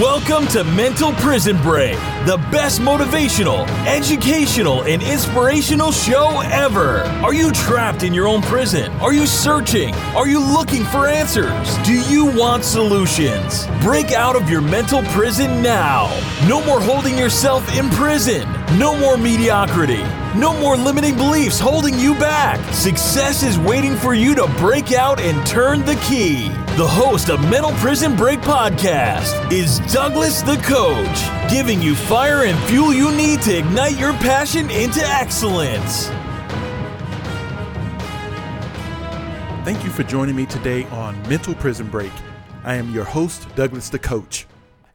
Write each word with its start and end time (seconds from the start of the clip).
Welcome 0.00 0.46
to 0.52 0.62
Mental 0.62 1.12
Prison 1.14 1.60
Break, 1.60 1.96
the 2.24 2.36
best 2.52 2.80
motivational, 2.80 3.66
educational, 3.84 4.84
and 4.84 5.02
inspirational 5.02 5.90
show 5.90 6.40
ever. 6.42 7.00
Are 7.24 7.34
you 7.34 7.50
trapped 7.50 8.04
in 8.04 8.14
your 8.14 8.28
own 8.28 8.40
prison? 8.42 8.92
Are 9.00 9.12
you 9.12 9.26
searching? 9.26 9.92
Are 10.14 10.28
you 10.28 10.38
looking 10.38 10.84
for 10.84 11.08
answers? 11.08 11.76
Do 11.78 11.94
you 11.94 12.26
want 12.26 12.62
solutions? 12.62 13.66
Break 13.80 14.12
out 14.12 14.36
of 14.36 14.48
your 14.48 14.60
mental 14.60 15.02
prison 15.06 15.62
now. 15.62 16.06
No 16.46 16.64
more 16.64 16.80
holding 16.80 17.18
yourself 17.18 17.68
in 17.76 17.90
prison. 17.90 18.48
No 18.76 18.94
more 18.98 19.16
mediocrity. 19.16 20.02
No 20.38 20.52
more 20.60 20.76
limiting 20.76 21.16
beliefs 21.16 21.58
holding 21.58 21.98
you 21.98 22.12
back. 22.14 22.60
Success 22.74 23.42
is 23.42 23.58
waiting 23.58 23.96
for 23.96 24.12
you 24.12 24.34
to 24.34 24.46
break 24.58 24.92
out 24.92 25.18
and 25.18 25.44
turn 25.46 25.86
the 25.86 25.94
key. 26.06 26.50
The 26.76 26.86
host 26.86 27.30
of 27.30 27.40
Mental 27.48 27.72
Prison 27.72 28.14
Break 28.14 28.40
podcast 28.40 29.50
is 29.50 29.78
Douglas 29.90 30.42
the 30.42 30.58
Coach, 30.58 31.50
giving 31.50 31.80
you 31.80 31.94
fire 31.94 32.44
and 32.44 32.58
fuel 32.68 32.92
you 32.92 33.10
need 33.10 33.40
to 33.42 33.56
ignite 33.56 33.98
your 33.98 34.12
passion 34.12 34.70
into 34.70 35.00
excellence. 35.00 36.08
Thank 39.64 39.82
you 39.82 39.88
for 39.88 40.02
joining 40.02 40.36
me 40.36 40.44
today 40.44 40.84
on 40.90 41.20
Mental 41.26 41.54
Prison 41.54 41.88
Break. 41.88 42.12
I 42.64 42.74
am 42.74 42.92
your 42.92 43.04
host, 43.04 43.48
Douglas 43.54 43.88
the 43.88 43.98
Coach. 43.98 44.46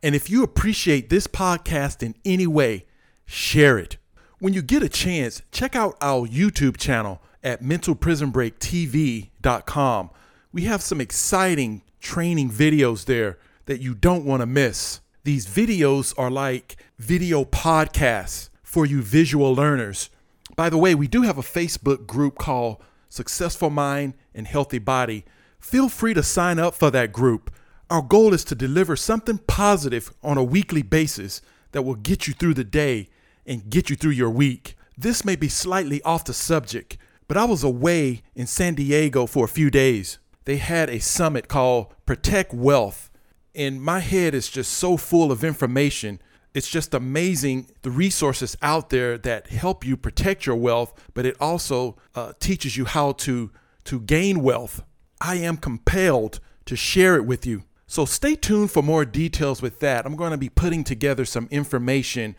And 0.03 0.13
if 0.13 0.29
you 0.29 0.43
appreciate 0.43 1.09
this 1.09 1.25
podcast 1.25 2.03
in 2.03 2.13
any 2.23 2.45
way, 2.45 2.85
share 3.25 3.77
it. 3.77 3.97
When 4.39 4.53
you 4.53 4.61
get 4.61 4.83
a 4.83 4.89
chance, 4.89 5.41
check 5.51 5.75
out 5.75 5.97
our 6.01 6.27
YouTube 6.27 6.77
channel 6.77 7.21
at 7.43 7.61
mentalprisonbreaktv.com. 7.61 10.09
We 10.51 10.63
have 10.63 10.81
some 10.81 10.99
exciting 11.01 11.83
training 11.99 12.51
videos 12.51 13.05
there 13.05 13.37
that 13.65 13.81
you 13.81 13.95
don't 13.95 14.25
want 14.25 14.41
to 14.41 14.45
miss. 14.45 14.99
These 15.23 15.47
videos 15.47 16.13
are 16.17 16.29
like 16.29 16.75
video 16.99 17.45
podcasts 17.45 18.49
for 18.61 18.85
you 18.85 19.01
visual 19.01 19.55
learners. 19.55 20.09
By 20.55 20.69
the 20.69 20.77
way, 20.77 20.93
we 20.93 21.07
do 21.07 21.21
have 21.21 21.37
a 21.37 21.43
Facebook 21.43 22.05
group 22.05 22.37
called 22.37 22.83
Successful 23.09 23.69
Mind 23.69 24.13
and 24.35 24.47
Healthy 24.47 24.79
Body. 24.79 25.25
Feel 25.59 25.87
free 25.87 26.13
to 26.13 26.23
sign 26.23 26.59
up 26.59 26.75
for 26.75 26.91
that 26.91 27.13
group. 27.13 27.49
Our 27.89 28.01
goal 28.01 28.33
is 28.33 28.43
to 28.45 28.55
deliver 28.55 28.95
something 28.95 29.39
positive 29.47 30.13
on 30.21 30.37
a 30.37 30.43
weekly 30.43 30.81
basis 30.81 31.41
that 31.71 31.83
will 31.83 31.95
get 31.95 32.27
you 32.27 32.33
through 32.33 32.55
the 32.55 32.63
day 32.63 33.09
and 33.45 33.69
get 33.69 33.89
you 33.89 33.95
through 33.95 34.11
your 34.11 34.29
week. 34.29 34.75
This 34.97 35.25
may 35.25 35.35
be 35.35 35.49
slightly 35.49 36.01
off 36.03 36.25
the 36.25 36.33
subject, 36.33 36.97
but 37.27 37.37
I 37.37 37.45
was 37.45 37.63
away 37.63 38.21
in 38.35 38.47
San 38.47 38.75
Diego 38.75 39.25
for 39.25 39.45
a 39.45 39.49
few 39.49 39.69
days. 39.69 40.19
They 40.45 40.57
had 40.57 40.89
a 40.89 40.99
summit 40.99 41.47
called 41.47 41.93
Protect 42.05 42.53
Wealth, 42.53 43.09
and 43.55 43.81
my 43.81 43.99
head 43.99 44.35
is 44.35 44.49
just 44.49 44.73
so 44.73 44.97
full 44.97 45.31
of 45.31 45.43
information. 45.43 46.21
It's 46.53 46.69
just 46.69 46.93
amazing 46.93 47.71
the 47.81 47.89
resources 47.89 48.55
out 48.61 48.89
there 48.89 49.17
that 49.19 49.47
help 49.47 49.85
you 49.85 49.97
protect 49.97 50.45
your 50.45 50.55
wealth, 50.55 50.93
but 51.13 51.25
it 51.25 51.35
also 51.39 51.97
uh, 52.13 52.33
teaches 52.39 52.77
you 52.77 52.85
how 52.85 53.13
to 53.13 53.51
to 53.85 53.99
gain 53.99 54.41
wealth. 54.41 54.81
I 55.19 55.35
am 55.35 55.57
compelled 55.57 56.39
to 56.65 56.75
share 56.75 57.15
it 57.15 57.25
with 57.25 57.45
you. 57.45 57.63
So 57.87 58.05
stay 58.05 58.35
tuned 58.35 58.71
for 58.71 58.81
more 58.81 59.05
details 59.05 59.61
with 59.61 59.79
that. 59.79 60.05
I'm 60.05 60.15
going 60.15 60.31
to 60.31 60.37
be 60.37 60.49
putting 60.49 60.83
together 60.83 61.25
some 61.25 61.47
information 61.51 62.35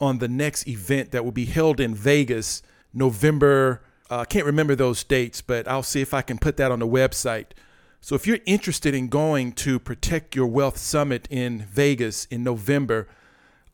on 0.00 0.18
the 0.18 0.28
next 0.28 0.66
event 0.66 1.10
that 1.12 1.24
will 1.24 1.32
be 1.32 1.44
held 1.44 1.80
in 1.80 1.94
Vegas, 1.94 2.62
November. 2.92 3.82
Uh, 4.10 4.14
I 4.14 4.20
uh, 4.20 4.24
can't 4.24 4.46
remember 4.46 4.74
those 4.74 5.04
dates, 5.04 5.42
but 5.42 5.68
I'll 5.68 5.82
see 5.82 6.00
if 6.00 6.14
I 6.14 6.22
can 6.22 6.38
put 6.38 6.56
that 6.56 6.70
on 6.70 6.78
the 6.78 6.86
website. 6.86 7.46
So 8.00 8.14
if 8.14 8.26
you're 8.26 8.38
interested 8.46 8.94
in 8.94 9.08
going 9.08 9.52
to 9.52 9.78
Protect 9.78 10.36
Your 10.36 10.46
Wealth 10.46 10.78
Summit 10.78 11.26
in 11.30 11.66
Vegas 11.70 12.26
in 12.26 12.44
November, 12.44 13.08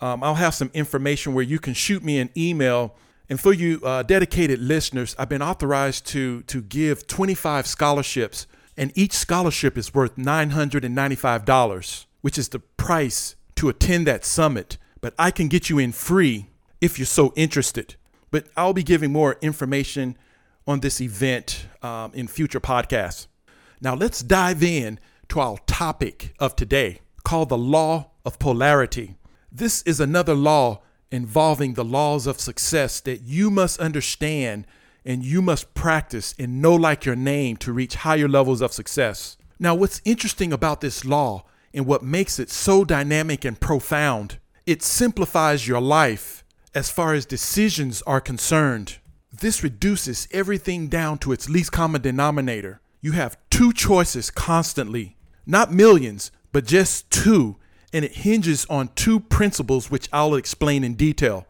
um, 0.01 0.23
I'll 0.23 0.35
have 0.35 0.55
some 0.55 0.71
information 0.75 1.35
where 1.35 1.45
you 1.45 1.59
can 1.59 1.75
shoot 1.75 2.03
me 2.03 2.19
an 2.19 2.31
email. 2.37 2.97
And 3.29 3.39
for 3.39 3.53
you 3.53 3.81
uh, 3.85 4.03
dedicated 4.03 4.61
listeners, 4.61 5.15
I've 5.19 5.29
been 5.29 5.43
authorized 5.43 6.07
to 6.09 6.43
to 6.43 6.63
give 6.63 7.07
25 7.07 7.67
scholarships, 7.67 8.47
and 8.77 8.93
each 8.95 9.13
scholarship 9.13 9.79
is 9.79 9.95
worth 9.95 10.17
$995, 10.17 12.07
which 12.23 12.39
is 12.39 12.49
the 12.49 12.59
price 12.59 13.37
to 13.57 13.69
attend 13.69 14.07
that 14.07 14.25
summit 14.25 14.79
but 15.05 15.13
I 15.19 15.31
can 15.31 15.49
get 15.49 15.69
you 15.69 15.79
in 15.79 15.93
free 15.93 16.47
if 16.81 16.99
you're 16.99 17.05
so 17.05 17.35
interested. 17.37 17.97
But 18.31 18.47
I'll 18.57 18.73
be 18.73 18.83
giving 18.83 19.13
more 19.13 19.37
information 19.43 20.17
on 20.67 20.81
this 20.81 20.99
event 20.99 21.67
um, 21.83 22.11
in 22.15 22.27
future 22.27 22.59
podcasts. 22.59 23.27
Now, 23.83 23.95
let's 23.95 24.23
dive 24.23 24.63
in 24.63 24.99
to 25.29 25.41
our 25.41 25.59
topic 25.67 26.33
of 26.39 26.57
today 26.57 27.01
called 27.23 27.51
the 27.51 27.59
law 27.59 28.13
of 28.25 28.39
polarity. 28.39 29.17
This 29.53 29.83
is 29.83 30.01
another 30.01 30.33
law 30.33 30.81
involving 31.11 31.75
the 31.75 31.85
laws 31.85 32.27
of 32.27 32.41
success 32.41 33.01
that 33.01 33.21
you 33.21 33.51
must 33.51 33.81
understand 33.81 34.67
and 35.05 35.23
you 35.23 35.43
must 35.43 35.75
practice 35.75 36.35
and 36.39 36.63
know 36.63 36.75
like 36.75 37.05
your 37.05 37.15
name 37.15 37.59
to 37.59 37.75
reach 37.75 37.97
higher 37.97 38.27
levels 38.27 38.63
of 38.63 38.73
success. 38.73 39.37
Now, 39.59 39.75
what's 39.75 40.01
interesting 40.07 40.51
about 40.51 40.81
this 40.81 41.05
law 41.05 41.45
and 41.75 41.85
what 41.85 42.03
makes 42.03 42.39
it 42.39 42.49
so 42.49 42.87
dynamic 42.87 43.45
and 43.45 43.61
profound 43.61 44.39
it 44.67 44.83
simplifies 44.83 45.69
your 45.69 45.81
life 45.81 46.45
as 46.75 46.91
far 46.91 47.15
as 47.15 47.27
decisions 47.27 48.03
are 48.03 48.21
concerned. 48.21 48.99
This 49.33 49.63
reduces 49.63 50.27
everything 50.31 50.89
down 50.89 51.19
to 51.19 51.33
its 51.33 51.49
least 51.49 51.73
common 51.73 52.01
denominator. 52.01 52.81
You 53.01 53.13
have 53.13 53.37
two 53.51 53.73
choices 53.73 54.31
constantly, 54.31 55.17
not 55.45 55.73
millions, 55.73 56.31
but 56.53 56.67
just 56.67 57.11
two, 57.11 57.57
and 57.93 58.05
it 58.05 58.17
hinges 58.17 58.65
on 58.71 58.89
two 58.95 59.21
principles 59.21 59.91
which 59.91 60.09
I'll 60.13 60.35
explain 60.35 60.83
in 60.83 60.95
detail. 60.95 61.47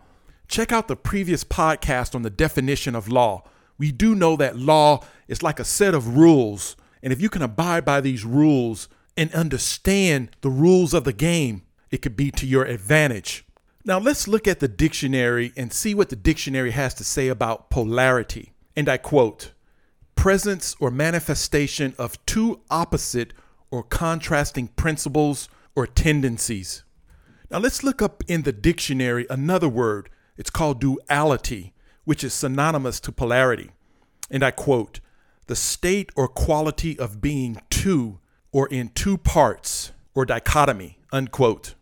Check 0.48 0.72
out 0.72 0.88
the 0.88 0.96
previous 0.96 1.44
podcast 1.44 2.14
on 2.14 2.22
the 2.22 2.30
definition 2.30 2.94
of 2.94 3.08
law. 3.08 3.44
We 3.78 3.92
do 3.92 4.14
know 4.14 4.36
that 4.36 4.58
law 4.58 5.04
is 5.28 5.42
like 5.42 5.60
a 5.60 5.64
set 5.64 5.94
of 5.94 6.16
rules, 6.16 6.76
and 7.02 7.12
if 7.12 7.20
you 7.20 7.28
can 7.28 7.42
abide 7.42 7.84
by 7.84 8.00
these 8.00 8.24
rules 8.24 8.88
and 9.16 9.32
understand 9.34 10.36
the 10.40 10.50
rules 10.50 10.92
of 10.92 11.04
the 11.04 11.12
game, 11.12 11.62
it 11.94 12.02
could 12.02 12.16
be 12.16 12.32
to 12.32 12.44
your 12.44 12.64
advantage. 12.64 13.44
Now, 13.84 14.00
let's 14.00 14.26
look 14.26 14.48
at 14.48 14.58
the 14.58 14.66
dictionary 14.66 15.52
and 15.56 15.72
see 15.72 15.94
what 15.94 16.08
the 16.08 16.16
dictionary 16.16 16.72
has 16.72 16.92
to 16.94 17.04
say 17.04 17.28
about 17.28 17.70
polarity. 17.70 18.52
And 18.74 18.88
I 18.88 18.96
quote 18.96 19.52
presence 20.16 20.74
or 20.80 20.90
manifestation 20.90 21.94
of 21.96 22.18
two 22.26 22.62
opposite 22.68 23.32
or 23.70 23.84
contrasting 23.84 24.66
principles 24.66 25.48
or 25.76 25.86
tendencies. 25.86 26.82
Now, 27.48 27.58
let's 27.58 27.84
look 27.84 28.02
up 28.02 28.24
in 28.26 28.42
the 28.42 28.52
dictionary 28.52 29.24
another 29.30 29.68
word. 29.68 30.10
It's 30.36 30.50
called 30.50 30.80
duality, 30.80 31.74
which 32.02 32.24
is 32.24 32.34
synonymous 32.34 32.98
to 33.00 33.12
polarity. 33.12 33.70
And 34.32 34.42
I 34.42 34.50
quote 34.50 34.98
the 35.46 35.54
state 35.54 36.10
or 36.16 36.26
quality 36.26 36.98
of 36.98 37.20
being 37.20 37.62
two 37.70 38.18
or 38.50 38.66
in 38.66 38.88
two 38.88 39.16
parts 39.16 39.92
or 40.12 40.26
dichotomy, 40.26 40.98
unquote. 41.12 41.76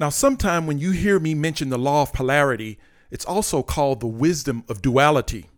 Now, 0.00 0.08
sometime 0.08 0.66
when 0.66 0.78
you 0.78 0.92
hear 0.92 1.20
me 1.20 1.34
mention 1.34 1.68
the 1.68 1.78
law 1.78 2.00
of 2.00 2.14
polarity, 2.14 2.78
it's 3.10 3.26
also 3.26 3.62
called 3.62 4.00
the 4.00 4.06
wisdom 4.06 4.64
of 4.66 4.80
duality. 4.80 5.50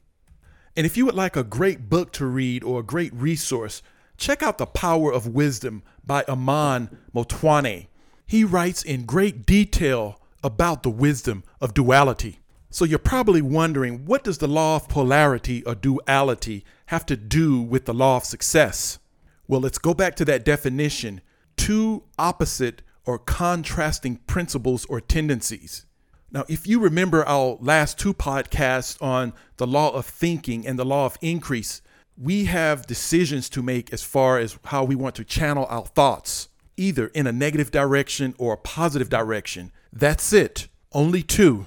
And 0.77 0.85
if 0.85 0.97
you 0.97 1.07
would 1.07 1.15
like 1.15 1.37
a 1.37 1.45
great 1.45 1.89
book 1.89 2.13
to 2.15 2.27
read 2.27 2.65
or 2.65 2.81
a 2.81 2.83
great 2.83 3.15
resource, 3.15 3.83
check 4.17 4.43
out 4.43 4.59
The 4.59 4.67
Power 4.67 5.13
of 5.13 5.29
Wisdom 5.29 5.85
by 6.05 6.25
Aman 6.27 6.99
Motwane. 7.15 7.87
He 8.27 8.43
writes 8.43 8.83
in 8.83 9.05
great 9.05 9.47
detail 9.47 10.21
about 10.43 10.83
the 10.83 10.91
wisdom 10.91 11.45
of 11.61 11.73
duality. 11.73 12.41
So 12.69 12.85
you're 12.85 12.99
probably 12.99 13.43
wondering 13.43 14.07
what 14.07 14.25
does 14.25 14.39
the 14.39 14.49
law 14.49 14.75
of 14.75 14.89
polarity 14.89 15.63
or 15.65 15.77
duality 15.77 16.65
have 16.87 17.07
to 17.07 17.17
do 17.17 17.63
with 17.63 17.85
the 17.85 17.95
law 17.95 18.17
of 18.17 18.25
success? 18.25 18.99
Well, 19.47 19.61
let's 19.61 19.79
go 19.79 19.95
back 19.95 20.17
to 20.17 20.25
that 20.25 20.45
definition. 20.45 21.21
Two 21.57 22.03
opposite 22.19 22.83
or 23.05 23.19
contrasting 23.19 24.17
principles 24.27 24.85
or 24.87 25.01
tendencies. 25.01 25.87
Now, 26.31 26.45
if 26.49 26.67
you 26.67 26.81
remember 26.81 27.27
our 27.29 27.59
last 27.61 27.99
two 27.99 28.15
podcasts 28.15 29.01
on 29.03 29.35
the 29.59 29.67
law 29.67 29.91
of 29.91 30.07
thinking 30.07 30.67
and 30.67 30.79
the 30.79 30.85
law 30.85 31.05
of 31.05 31.19
increase, 31.21 31.83
we 32.17 32.47
have 32.47 32.87
decisions 32.87 33.49
to 33.51 33.63
make 33.63 33.93
as 33.93 34.03
far 34.03 34.39
as 34.39 34.59
how 34.65 34.85
we 34.85 34.95
want 34.95 35.15
to 35.17 35.25
channel 35.25 35.67
our 35.69 35.85
thoughts, 35.85 36.49
either 36.77 37.09
in 37.09 37.27
a 37.27 37.33
negative 37.33 37.71
direction 37.71 38.35
or 38.39 38.55
a 38.55 38.59
positive 38.59 39.11
direction. 39.11 39.73
That's 39.93 40.33
it, 40.33 40.69
only 40.93 41.23
two. 41.23 41.67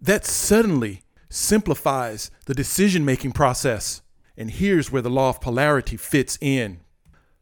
That 0.00 0.24
suddenly 0.24 1.02
simplifies 1.28 2.30
the 2.46 2.54
decision 2.54 3.04
making 3.04 3.32
process. 3.32 4.02
And 4.36 4.50
here's 4.50 4.92
where 4.92 5.02
the 5.02 5.10
law 5.10 5.30
of 5.30 5.40
polarity 5.40 5.96
fits 5.96 6.38
in. 6.40 6.80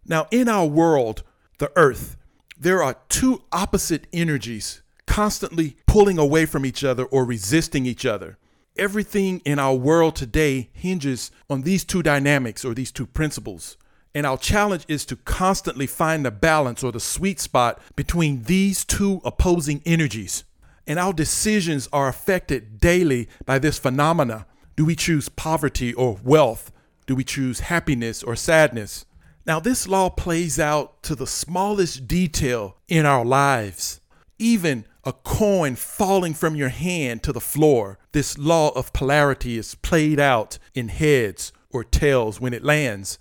Now, 0.07 0.27
in 0.31 0.49
our 0.49 0.67
world, 0.67 1.23
the 1.59 1.73
earth, 1.77 2.17
there 2.57 2.83
are 2.83 2.97
two 3.09 3.43
opposite 3.53 4.07
energies 4.13 4.83
constantly 5.07 5.77
pulling 5.87 6.19
away 6.19 6.47
from 6.47 6.65
each 6.65 6.85
other 6.85 7.05
or 7.05 7.25
resisting 7.25 7.87
each 7.87 8.07
other. 8.07 8.39
Everything 8.77 9.41
in 9.45 9.59
our 9.59 9.75
world 9.75 10.17
today 10.17 10.71
hinges 10.73 11.31
on 11.49 11.63
these 11.63 11.85
two 11.85 12.03
dynamics 12.03 12.65
or 12.65 12.75
these 12.75 12.91
two 12.91 13.07
principles. 13.07 13.77
And 14.15 14.27
our 14.27 14.39
challenge 14.39 14.85
is 14.89 15.05
to 15.07 15.17
constantly 15.17 15.87
find 15.87 16.25
the 16.25 16.31
balance 16.31 16.83
or 16.83 16.93
the 16.93 17.01
sweet 17.01 17.41
spot 17.41 17.81
between 17.97 18.45
these 18.45 18.85
two 18.85 19.21
opposing 19.25 19.83
energies. 19.85 20.45
And 20.87 20.99
our 20.99 21.13
decisions 21.13 21.89
are 21.93 22.09
affected 22.09 22.79
daily 22.81 23.29
by 23.45 23.59
this 23.59 23.79
phenomena. 23.79 24.47
Do 24.77 24.85
we 24.85 24.97
choose 24.97 25.29
poverty 25.29 25.93
or 25.95 26.19
wealth? 26.23 26.73
Do 27.07 27.15
we 27.15 27.25
choose 27.25 27.61
happiness 27.61 28.23
or 28.23 28.37
sadness? 28.37 29.05
Now, 29.47 29.61
this 29.61 29.87
law 29.87 30.09
plays 30.09 30.59
out 30.59 31.03
to 31.03 31.15
the 31.15 31.27
smallest 31.27 32.09
detail 32.09 32.79
in 32.89 33.05
our 33.05 33.25
lives. 33.27 34.01
Even 34.39 34.87
a 35.05 35.13
coin 35.13 35.77
falling 35.77 36.33
from 36.33 36.57
your 36.57 36.71
hand 36.71 37.23
to 37.25 37.33
the 37.33 37.41
floor, 37.41 37.99
this 38.13 38.39
law 38.39 38.71
of 38.71 38.95
polarity 38.95 39.59
is 39.59 39.75
played 39.75 40.19
out 40.19 40.59
in 40.75 40.89
heads 40.89 41.53
or 41.71 41.85
tails 41.85 42.41
when 42.41 42.55
it 42.55 42.65
lands. 42.65 43.19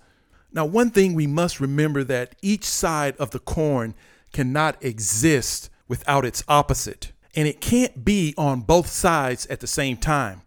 Now, 0.50 0.64
one 0.64 0.90
thing 0.90 1.12
we 1.12 1.26
must 1.26 1.60
remember 1.60 2.02
that 2.04 2.36
each 2.40 2.64
side 2.64 3.16
of 3.18 3.30
the 3.30 3.38
coin 3.38 3.94
cannot 4.32 4.82
exist 4.82 5.68
without 5.88 6.24
its 6.24 6.42
opposite, 6.48 7.12
and 7.36 7.46
it 7.46 7.60
can't 7.60 8.02
be 8.02 8.32
on 8.38 8.62
both 8.62 8.86
sides 8.86 9.44
at 9.46 9.60
the 9.60 9.66
same 9.66 9.98
time. 9.98 10.40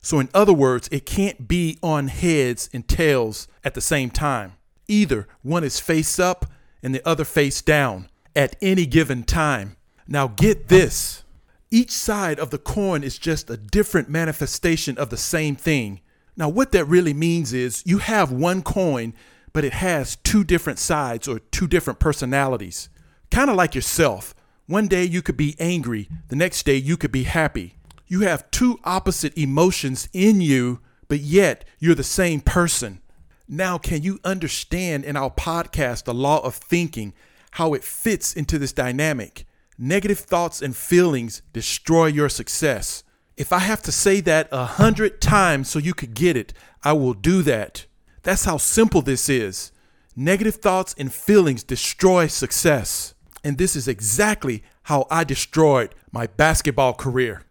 So, 0.00 0.18
in 0.18 0.28
other 0.34 0.52
words, 0.52 0.90
it 0.92 1.06
can't 1.06 1.48
be 1.48 1.78
on 1.82 2.08
heads 2.08 2.68
and 2.74 2.86
tails 2.86 3.48
at 3.64 3.72
the 3.72 3.80
same 3.80 4.10
time. 4.10 4.54
Either 4.92 5.26
one 5.40 5.64
is 5.64 5.80
face 5.80 6.18
up 6.18 6.44
and 6.82 6.94
the 6.94 7.08
other 7.08 7.24
face 7.24 7.62
down 7.62 8.10
at 8.36 8.56
any 8.60 8.84
given 8.84 9.22
time. 9.22 9.76
Now, 10.06 10.28
get 10.28 10.68
this 10.68 11.22
each 11.70 11.90
side 11.90 12.38
of 12.38 12.50
the 12.50 12.58
coin 12.58 13.02
is 13.02 13.16
just 13.16 13.48
a 13.48 13.56
different 13.56 14.10
manifestation 14.10 14.98
of 14.98 15.08
the 15.08 15.16
same 15.16 15.56
thing. 15.56 16.02
Now, 16.36 16.50
what 16.50 16.72
that 16.72 16.84
really 16.84 17.14
means 17.14 17.54
is 17.54 17.82
you 17.86 17.96
have 17.98 18.30
one 18.30 18.60
coin, 18.60 19.14
but 19.54 19.64
it 19.64 19.72
has 19.72 20.16
two 20.16 20.44
different 20.44 20.78
sides 20.78 21.26
or 21.26 21.38
two 21.38 21.66
different 21.66 21.98
personalities. 21.98 22.90
Kind 23.30 23.48
of 23.48 23.56
like 23.56 23.74
yourself. 23.74 24.34
One 24.66 24.86
day 24.86 25.04
you 25.04 25.22
could 25.22 25.38
be 25.38 25.56
angry, 25.58 26.10
the 26.28 26.36
next 26.36 26.66
day 26.66 26.76
you 26.76 26.98
could 26.98 27.12
be 27.12 27.22
happy. 27.22 27.76
You 28.06 28.20
have 28.20 28.50
two 28.50 28.78
opposite 28.84 29.36
emotions 29.38 30.10
in 30.12 30.42
you, 30.42 30.80
but 31.08 31.20
yet 31.20 31.64
you're 31.78 31.94
the 31.94 32.04
same 32.04 32.42
person. 32.42 33.00
Now, 33.48 33.76
can 33.76 34.02
you 34.02 34.18
understand 34.24 35.04
in 35.04 35.16
our 35.16 35.30
podcast, 35.30 36.04
The 36.04 36.14
Law 36.14 36.40
of 36.44 36.54
Thinking, 36.54 37.12
how 37.52 37.74
it 37.74 37.84
fits 37.84 38.32
into 38.32 38.58
this 38.58 38.72
dynamic? 38.72 39.46
Negative 39.76 40.18
thoughts 40.18 40.62
and 40.62 40.76
feelings 40.76 41.42
destroy 41.52 42.06
your 42.06 42.28
success. 42.28 43.02
If 43.36 43.52
I 43.52 43.58
have 43.58 43.82
to 43.82 43.92
say 43.92 44.20
that 44.20 44.48
a 44.52 44.64
hundred 44.64 45.20
times 45.20 45.68
so 45.68 45.78
you 45.78 45.94
could 45.94 46.14
get 46.14 46.36
it, 46.36 46.52
I 46.84 46.92
will 46.92 47.14
do 47.14 47.42
that. 47.42 47.86
That's 48.22 48.44
how 48.44 48.58
simple 48.58 49.02
this 49.02 49.28
is. 49.28 49.72
Negative 50.14 50.54
thoughts 50.54 50.94
and 50.96 51.12
feelings 51.12 51.64
destroy 51.64 52.28
success. 52.28 53.14
And 53.42 53.58
this 53.58 53.74
is 53.74 53.88
exactly 53.88 54.62
how 54.84 55.06
I 55.10 55.24
destroyed 55.24 55.94
my 56.12 56.26
basketball 56.26 56.94
career. 56.94 57.42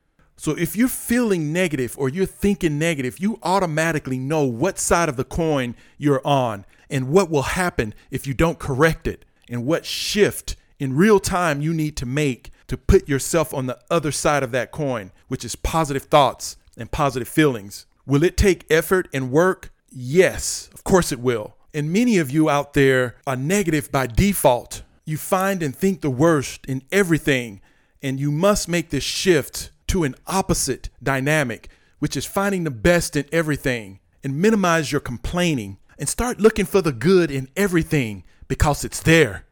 So 0.42 0.54
if 0.54 0.76
you're 0.76 0.88
feeling 0.88 1.54
negative 1.54 1.96
or 2.00 2.10
you're 2.10 2.26
thinking 2.26 2.80
negative, 2.80 3.20
you 3.20 3.38
automatically 3.44 4.18
know 4.18 4.44
what 4.44 4.80
side 4.80 5.08
of 5.08 5.16
the 5.16 5.24
coin 5.24 5.76
you're 6.00 6.26
on 6.26 6.66
and 6.90 7.10
what 7.10 7.30
will 7.30 7.44
happen 7.44 7.94
if 8.10 8.26
you 8.26 8.34
don't 8.34 8.58
correct 8.58 9.06
it 9.06 9.24
and 9.48 9.68
what 9.68 9.86
shift 9.86 10.56
in 10.80 10.96
real 10.96 11.20
time 11.20 11.62
you 11.62 11.76
need 11.76 11.96
to 11.98 12.08
make 12.08 12.50
to 12.66 12.76
put 12.76 13.08
yourself 13.08 13.54
on 13.54 13.68
the 13.68 13.78
other 13.92 14.12
side 14.12 14.42
of 14.42 14.50
that 14.50 14.72
coin, 14.72 15.12
which 15.28 15.46
is 15.46 15.56
positive 15.56 16.06
thoughts 16.06 16.58
and 16.76 16.90
positive 16.90 17.28
feelings. 17.28 17.86
Will 18.08 18.24
it 18.24 18.36
take 18.36 18.66
effort 18.72 19.10
and 19.14 19.30
work? 19.30 19.72
Yes, 19.92 20.72
of 20.74 20.84
course 20.84 21.12
it 21.12 21.20
will. 21.20 21.56
And 21.72 21.94
many 21.94 22.18
of 22.18 22.32
you 22.32 22.50
out 22.50 22.74
there 22.74 23.16
are 23.28 23.36
negative 23.36 23.92
by 23.92 24.08
default. 24.08 24.82
You 25.06 25.18
find 25.18 25.62
and 25.62 25.76
think 25.76 26.02
the 26.02 26.10
worst 26.10 26.66
in 26.66 26.82
everything, 26.92 27.62
and 28.02 28.20
you 28.20 28.32
must 28.32 28.68
make 28.68 28.90
this 28.90 29.04
shift 29.04 29.70
to 29.92 30.06
an 30.06 30.16
opposite 30.26 30.88
dynamic, 31.04 31.68
which 32.00 32.16
is 32.16 32.26
finding 32.26 32.64
the 32.64 32.72
best 32.72 33.18
in 33.18 33.26
everything 33.34 34.00
and 34.24 34.42
minimize 34.42 34.90
your 34.90 35.02
complaining 35.02 35.78
and 36.00 36.08
start 36.08 36.40
looking 36.40 36.66
for 36.66 36.82
the 36.82 36.94
good 36.94 37.30
in 37.30 37.50
everything 37.58 38.24
because 38.48 38.86
it's 38.86 39.04
there. 39.04 39.44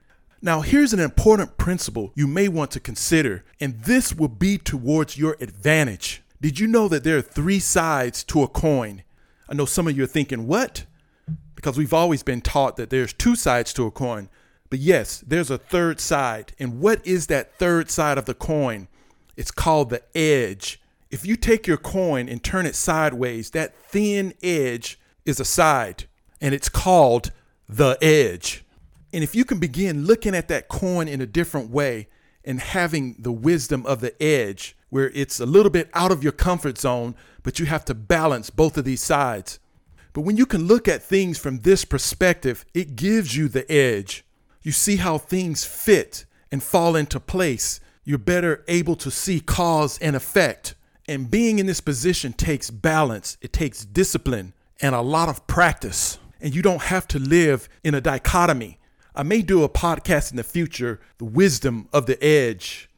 Now, 0.41 0.61
here's 0.61 0.93
an 0.93 1.01
important 1.01 1.57
principle 1.57 2.13
you 2.15 2.25
may 2.25 2.47
want 2.47 2.71
to 2.71 2.79
consider, 2.79 3.43
and 3.59 3.81
this 3.81 4.15
will 4.15 4.29
be 4.29 4.57
towards 4.57 5.17
your 5.17 5.35
advantage. 5.41 6.23
Did 6.39 6.57
you 6.57 6.67
know 6.67 6.87
that 6.87 7.03
there 7.03 7.17
are 7.17 7.21
three 7.21 7.59
sides 7.59 8.23
to 8.23 8.41
a 8.41 8.47
coin? 8.47 9.03
I 9.49 9.55
know 9.55 9.65
some 9.65 9.89
of 9.89 9.97
you 9.97 10.05
are 10.05 10.07
thinking, 10.07 10.47
what? 10.47 10.85
Because 11.55 11.77
we've 11.77 11.93
always 11.93 12.23
been 12.23 12.39
taught 12.39 12.77
that 12.77 12.91
there's 12.91 13.11
two 13.11 13.35
sides 13.35 13.73
to 13.73 13.85
a 13.87 13.91
coin. 13.91 14.29
But 14.69 14.79
yes, 14.79 15.19
there's 15.19 15.51
a 15.51 15.57
third 15.57 15.99
side. 15.99 16.53
And 16.57 16.79
what 16.79 17.05
is 17.05 17.27
that 17.27 17.59
third 17.59 17.91
side 17.91 18.17
of 18.17 18.23
the 18.23 18.33
coin? 18.33 18.87
It's 19.39 19.51
called 19.51 19.89
the 19.89 20.03
edge. 20.13 20.81
If 21.09 21.25
you 21.25 21.37
take 21.37 21.65
your 21.65 21.77
coin 21.77 22.27
and 22.27 22.43
turn 22.43 22.65
it 22.65 22.75
sideways, 22.75 23.51
that 23.51 23.73
thin 23.73 24.33
edge 24.43 24.99
is 25.23 25.39
a 25.39 25.45
side, 25.45 26.07
and 26.41 26.53
it's 26.53 26.67
called 26.67 27.31
the 27.69 27.97
edge. 28.01 28.65
And 29.13 29.23
if 29.23 29.35
you 29.35 29.45
can 29.45 29.57
begin 29.57 30.05
looking 30.05 30.35
at 30.35 30.49
that 30.49 30.67
coin 30.67 31.07
in 31.07 31.21
a 31.21 31.25
different 31.25 31.69
way 31.69 32.09
and 32.43 32.59
having 32.59 33.15
the 33.17 33.31
wisdom 33.31 33.85
of 33.85 34.01
the 34.01 34.21
edge, 34.21 34.75
where 34.89 35.09
it's 35.11 35.39
a 35.39 35.45
little 35.45 35.71
bit 35.71 35.89
out 35.93 36.11
of 36.11 36.21
your 36.21 36.33
comfort 36.33 36.77
zone, 36.77 37.15
but 37.41 37.59
you 37.59 37.65
have 37.65 37.85
to 37.85 37.93
balance 37.93 38.49
both 38.49 38.77
of 38.77 38.83
these 38.83 39.01
sides. 39.01 39.57
But 40.11 40.21
when 40.23 40.35
you 40.35 40.45
can 40.45 40.67
look 40.67 40.89
at 40.89 41.01
things 41.01 41.39
from 41.39 41.59
this 41.59 41.85
perspective, 41.85 42.65
it 42.73 42.97
gives 42.97 43.37
you 43.37 43.47
the 43.47 43.71
edge. 43.71 44.25
You 44.63 44.73
see 44.73 44.97
how 44.97 45.17
things 45.17 45.63
fit 45.63 46.25
and 46.51 46.61
fall 46.61 46.97
into 46.97 47.21
place 47.21 47.79
you're 48.09 48.17
better 48.17 48.63
able 48.67 48.95
to 48.95 49.11
see 49.11 49.39
cause 49.39 49.99
and 49.99 50.15
effect. 50.15 50.73
And 51.07 51.29
being 51.29 51.59
in 51.59 51.67
this 51.67 51.79
position 51.79 52.33
takes 52.33 52.71
balance, 52.71 53.37
it 53.39 53.53
takes 53.53 53.85
discipline, 53.85 54.53
and 54.81 54.95
a 54.95 55.01
lot 55.01 55.29
of 55.29 55.45
practice. 55.45 56.17
And 56.41 56.55
you 56.55 56.63
don't 56.63 56.81
have 56.81 57.07
to 57.09 57.19
live 57.19 57.69
in 57.83 57.93
a 57.93 58.01
dichotomy. 58.01 58.79
I 59.13 59.21
may 59.21 59.43
do 59.43 59.63
a 59.63 59.69
podcast 59.69 60.31
in 60.31 60.37
the 60.37 60.43
future, 60.43 60.99
The 61.19 61.25
Wisdom 61.25 61.87
of 61.93 62.07
the 62.07 62.17
Edge. 62.23 62.89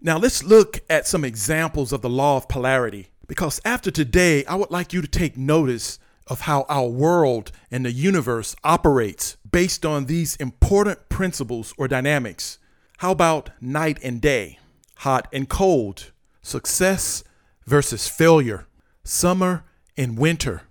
Now, 0.00 0.18
let's 0.18 0.42
look 0.42 0.80
at 0.90 1.06
some 1.06 1.24
examples 1.24 1.92
of 1.92 2.02
the 2.02 2.10
law 2.10 2.36
of 2.36 2.48
polarity. 2.48 3.10
Because 3.28 3.60
after 3.64 3.92
today, 3.92 4.44
I 4.46 4.56
would 4.56 4.72
like 4.72 4.92
you 4.92 5.00
to 5.02 5.06
take 5.06 5.36
notice 5.36 6.00
of 6.26 6.40
how 6.40 6.66
our 6.68 6.88
world 6.88 7.52
and 7.70 7.84
the 7.84 7.92
universe 7.92 8.56
operates 8.64 9.36
based 9.48 9.86
on 9.86 10.06
these 10.06 10.34
important 10.34 11.08
principles 11.08 11.72
or 11.78 11.86
dynamics. 11.86 12.58
How 12.98 13.12
about 13.12 13.50
night 13.60 14.00
and 14.02 14.20
day, 14.20 14.58
hot 14.96 15.28
and 15.32 15.48
cold, 15.48 16.10
success 16.42 17.22
versus 17.64 18.08
failure, 18.08 18.66
summer 19.04 19.62
and 19.96 20.18
winter, 20.18 20.62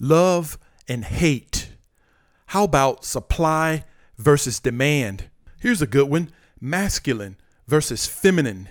love 0.00 0.58
and 0.88 1.04
hate? 1.04 1.68
How 2.46 2.64
about 2.64 3.04
supply 3.04 3.84
versus 4.18 4.58
demand? 4.58 5.30
Here's 5.60 5.80
a 5.80 5.86
good 5.86 6.10
one 6.10 6.32
masculine 6.60 7.36
versus 7.68 8.04
feminine, 8.04 8.68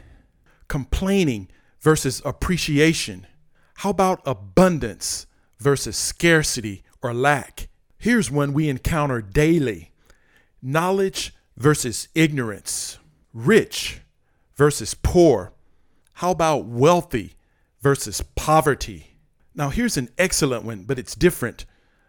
complaining 0.68 1.48
versus 1.80 2.22
appreciation. 2.26 3.28
How 3.76 3.92
about 3.92 4.24
abundance 4.26 5.26
versus 5.58 5.96
scarcity 5.96 6.84
or 7.02 7.14
lack? 7.14 7.70
Here's 7.98 8.30
one 8.30 8.52
we 8.52 8.68
encounter 8.68 9.22
daily 9.22 9.94
knowledge 10.62 11.34
versus 11.56 12.10
ignorance 12.14 13.00
rich 13.36 14.00
versus 14.56 14.96
poor? 14.96 15.54
How 16.14 16.32
about 16.32 16.66
wealthy 16.66 17.34
versus 17.82 18.24
poverty? 18.36 19.18
Now, 19.54 19.70
here's 19.70 19.98
an 19.98 20.10
excellent 20.18 20.64
one, 20.64 20.86
but 20.86 20.98
it's 20.98 21.14
different. 21.14 21.66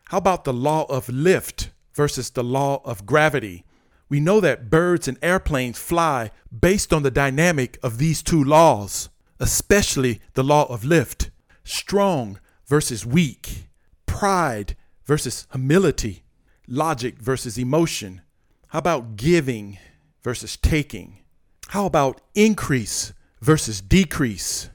How 0.06 0.18
about 0.18 0.44
the 0.44 0.54
law 0.54 0.84
of 0.84 1.08
lift 1.08 1.70
versus 1.92 2.30
the 2.30 2.44
law 2.44 2.80
of 2.84 3.04
gravity? 3.04 3.64
We 4.08 4.20
know 4.20 4.40
that 4.40 4.70
birds 4.70 5.08
and 5.08 5.18
airplanes 5.20 5.78
fly 5.78 6.30
based 6.56 6.92
on 6.92 7.02
the 7.02 7.10
dynamic 7.10 7.78
of 7.82 7.98
these 7.98 8.22
two 8.22 8.42
laws, 8.42 9.08
especially 9.40 10.20
the 10.34 10.44
law 10.44 10.66
of 10.72 10.84
lift. 10.84 11.30
Strong 11.64 12.38
versus 12.66 13.04
weak, 13.04 13.66
pride 14.06 14.76
versus 15.04 15.48
humility, 15.50 16.22
logic 16.68 17.18
versus 17.18 17.58
emotion. 17.58 18.22
How 18.68 18.78
about 18.78 19.16
giving 19.16 19.78
versus 20.26 20.56
taking? 20.56 21.22
How 21.68 21.86
about 21.86 22.20
increase 22.34 23.12
versus 23.40 23.80
decrease? 23.80 24.70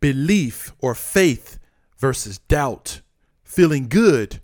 Belief 0.00 0.72
or 0.80 0.96
faith 0.96 1.60
versus 1.98 2.38
doubt? 2.38 3.00
Feeling 3.44 3.88
good 3.88 4.40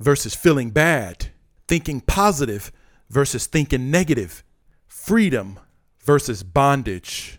versus 0.00 0.34
feeling 0.34 0.70
bad? 0.70 1.26
Thinking 1.68 2.00
positive 2.00 2.72
versus 3.10 3.46
thinking 3.46 3.90
negative? 3.90 4.42
Freedom 4.86 5.60
versus 6.02 6.42
bondage? 6.42 7.38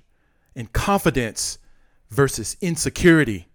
And 0.56 0.72
confidence 0.72 1.58
versus 2.12 2.56
insecurity? 2.62 3.48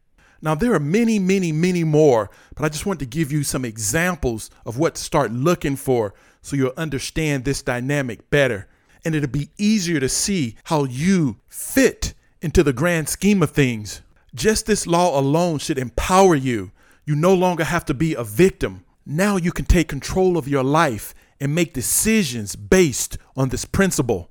Now, 0.44 0.56
there 0.56 0.74
are 0.74 0.80
many, 0.80 1.20
many, 1.20 1.52
many 1.52 1.84
more, 1.84 2.30
but 2.56 2.64
I 2.64 2.68
just 2.68 2.84
want 2.84 2.98
to 2.98 3.06
give 3.06 3.30
you 3.30 3.44
some 3.44 3.64
examples 3.64 4.50
of 4.66 4.76
what 4.76 4.96
to 4.96 5.00
start 5.04 5.30
looking 5.30 5.76
for 5.76 6.14
so 6.40 6.56
you'll 6.56 6.72
understand 6.76 7.44
this 7.44 7.62
dynamic 7.62 8.28
better. 8.28 8.66
And 9.04 9.14
it'll 9.14 9.28
be 9.28 9.50
easier 9.58 10.00
to 10.00 10.08
see 10.08 10.56
how 10.64 10.84
you 10.84 11.38
fit 11.48 12.14
into 12.40 12.62
the 12.62 12.72
grand 12.72 13.08
scheme 13.08 13.42
of 13.42 13.50
things. 13.50 14.02
Just 14.34 14.66
this 14.66 14.86
law 14.86 15.18
alone 15.18 15.58
should 15.58 15.78
empower 15.78 16.34
you. 16.34 16.72
You 17.04 17.16
no 17.16 17.34
longer 17.34 17.64
have 17.64 17.84
to 17.86 17.94
be 17.94 18.14
a 18.14 18.24
victim. 18.24 18.84
Now 19.04 19.36
you 19.36 19.52
can 19.52 19.64
take 19.64 19.88
control 19.88 20.36
of 20.36 20.48
your 20.48 20.62
life 20.62 21.14
and 21.40 21.54
make 21.54 21.74
decisions 21.74 22.54
based 22.54 23.18
on 23.36 23.48
this 23.48 23.64
principle. 23.64 24.30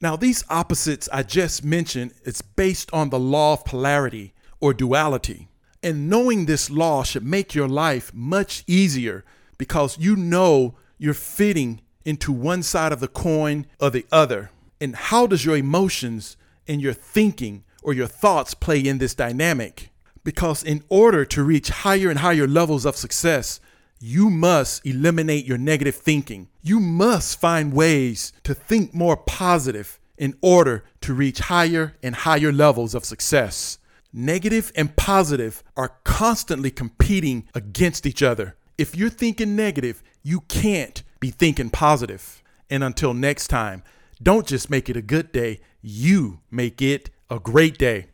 Now, 0.00 0.16
these 0.16 0.44
opposites 0.48 1.08
I 1.12 1.22
just 1.22 1.64
mentioned, 1.64 2.12
it's 2.24 2.42
based 2.42 2.92
on 2.92 3.10
the 3.10 3.18
law 3.18 3.54
of 3.54 3.64
polarity 3.64 4.34
or 4.60 4.74
duality. 4.74 5.48
And 5.82 6.08
knowing 6.08 6.46
this 6.46 6.70
law 6.70 7.02
should 7.02 7.24
make 7.24 7.54
your 7.54 7.68
life 7.68 8.12
much 8.14 8.64
easier 8.66 9.24
because 9.58 9.98
you 9.98 10.16
know 10.16 10.76
you're 10.98 11.14
fitting 11.14 11.80
into 12.04 12.32
one 12.32 12.62
side 12.62 12.92
of 12.92 13.00
the 13.00 13.08
coin 13.08 13.66
or 13.80 13.90
the 13.90 14.06
other. 14.12 14.50
And 14.80 14.96
how 14.96 15.26
does 15.26 15.44
your 15.44 15.56
emotions 15.56 16.36
and 16.66 16.80
your 16.80 16.92
thinking 16.92 17.64
or 17.82 17.92
your 17.92 18.06
thoughts 18.06 18.54
play 18.54 18.80
in 18.80 18.98
this 18.98 19.14
dynamic? 19.14 19.90
Because 20.24 20.62
in 20.62 20.84
order 20.88 21.24
to 21.24 21.42
reach 21.42 21.68
higher 21.68 22.08
and 22.10 22.20
higher 22.20 22.46
levels 22.46 22.84
of 22.84 22.96
success, 22.96 23.60
you 24.00 24.30
must 24.30 24.84
eliminate 24.84 25.44
your 25.44 25.58
negative 25.58 25.94
thinking. 25.94 26.48
You 26.60 26.80
must 26.80 27.40
find 27.40 27.72
ways 27.72 28.32
to 28.42 28.54
think 28.54 28.92
more 28.92 29.16
positive 29.16 30.00
in 30.18 30.34
order 30.40 30.84
to 31.00 31.14
reach 31.14 31.38
higher 31.38 31.94
and 32.02 32.14
higher 32.14 32.52
levels 32.52 32.94
of 32.94 33.04
success. 33.04 33.78
Negative 34.12 34.70
and 34.76 34.94
positive 34.96 35.62
are 35.76 35.96
constantly 36.04 36.70
competing 36.70 37.48
against 37.54 38.04
each 38.04 38.22
other. 38.22 38.56
If 38.76 38.96
you're 38.96 39.08
thinking 39.08 39.56
negative, 39.56 40.02
you 40.22 40.40
can't 40.42 41.02
be 41.22 41.30
thinking 41.30 41.70
positive. 41.70 42.42
And 42.68 42.84
until 42.84 43.14
next 43.14 43.46
time, 43.46 43.82
don't 44.20 44.46
just 44.46 44.68
make 44.68 44.90
it 44.90 44.96
a 44.96 45.02
good 45.02 45.32
day, 45.32 45.60
you 45.80 46.40
make 46.50 46.82
it 46.82 47.10
a 47.30 47.38
great 47.38 47.78
day. 47.78 48.08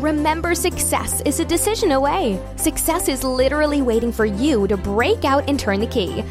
Remember, 0.00 0.54
success 0.54 1.20
is 1.26 1.38
a 1.40 1.44
decision 1.44 1.92
away. 1.92 2.40
Success 2.56 3.08
is 3.08 3.24
literally 3.24 3.82
waiting 3.82 4.12
for 4.12 4.24
you 4.24 4.66
to 4.68 4.76
break 4.76 5.24
out 5.24 5.48
and 5.48 5.60
turn 5.60 5.80
the 5.80 5.86
key. 5.86 6.22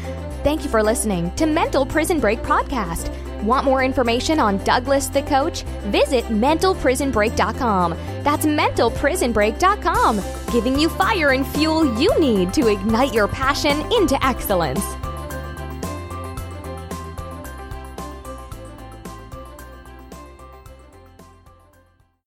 Thank 0.42 0.64
you 0.64 0.68
for 0.68 0.82
listening 0.82 1.30
to 1.36 1.46
Mental 1.46 1.86
Prison 1.86 2.18
Break 2.18 2.40
Podcast. 2.40 3.12
Want 3.42 3.64
more 3.64 3.84
information 3.84 4.40
on 4.40 4.58
Douglas 4.64 5.06
the 5.08 5.22
Coach? 5.22 5.62
Visit 5.92 6.24
mentalprisonbreak.com. 6.24 7.90
That's 8.24 8.46
mentalprisonbreak.com, 8.46 10.20
giving 10.52 10.78
you 10.78 10.88
fire 10.88 11.30
and 11.30 11.46
fuel 11.46 12.00
you 12.00 12.18
need 12.18 12.52
to 12.54 12.66
ignite 12.68 13.14
your 13.14 13.28
passion 13.28 13.80
into 13.92 14.18
excellence. 14.26 14.84